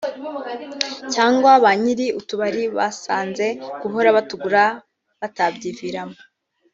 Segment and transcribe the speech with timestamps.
[1.13, 3.45] cyangwa ba nyiri utubari basanze
[3.81, 4.63] guhora batugura
[5.19, 6.17] batabyiviramo